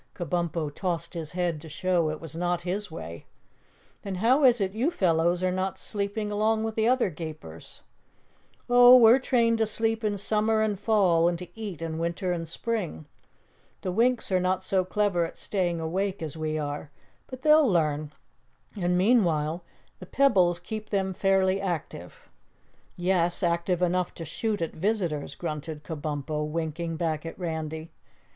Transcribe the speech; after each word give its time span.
Kabumpo 0.15 0.73
tossed 0.73 1.13
his 1.13 1.33
head 1.33 1.61
to 1.61 1.69
show 1.69 2.09
it 2.09 2.19
was 2.19 2.35
not 2.35 2.61
his 2.61 2.89
way. 2.89 3.27
"Then 4.01 4.15
how 4.15 4.43
is 4.43 4.59
it 4.59 4.71
you 4.71 4.89
fellows 4.89 5.43
are 5.43 5.51
not 5.51 5.77
sleeping 5.77 6.31
along 6.31 6.63
with 6.63 6.73
the 6.73 6.87
other 6.87 7.11
Gapers?" 7.11 7.81
"Oh, 8.67 8.97
we're 8.97 9.19
trained 9.19 9.59
to 9.59 9.67
sleep 9.67 10.03
in 10.03 10.17
summer 10.17 10.63
and 10.63 10.79
fall 10.79 11.27
and 11.27 11.37
to 11.37 11.47
eat 11.53 11.83
in 11.83 11.99
winter 11.99 12.31
and 12.31 12.49
spring. 12.49 13.05
The 13.81 13.91
Winks 13.91 14.31
are 14.31 14.39
not 14.39 14.63
so 14.63 14.83
clever 14.83 15.23
at 15.23 15.37
staying 15.37 15.79
awake 15.79 16.23
as 16.23 16.35
we 16.35 16.57
are, 16.57 16.89
but 17.27 17.43
they'll 17.43 17.67
learn, 17.69 18.11
and 18.75 18.97
meanwhile 18.97 19.63
the 19.99 20.07
pebbles 20.07 20.57
keep 20.57 20.89
them 20.89 21.13
fairly 21.13 21.61
active." 21.61 22.27
"Yes, 22.95 23.43
active 23.43 23.83
enough 23.83 24.15
to 24.15 24.25
shoot 24.25 24.63
at 24.63 24.73
visitors," 24.73 25.35
grunted 25.35 25.83
Kabumpo, 25.83 26.43
winking 26.43 26.97
back 26.97 27.23
at 27.23 27.37
Randy. 27.37 27.91